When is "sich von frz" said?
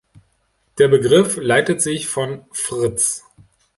1.79-3.23